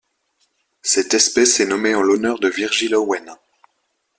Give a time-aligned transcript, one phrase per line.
[0.81, 3.35] Cette espèce est nommée en l'honneur de Virgil Owen.